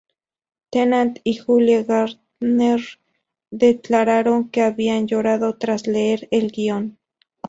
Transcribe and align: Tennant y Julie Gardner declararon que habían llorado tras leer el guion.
Tennant 0.71 1.19
y 1.23 1.35
Julie 1.37 1.83
Gardner 1.83 2.81
declararon 3.51 4.49
que 4.49 4.63
habían 4.63 5.05
llorado 5.05 5.55
tras 5.59 5.85
leer 5.85 6.27
el 6.31 6.49
guion. 6.51 6.97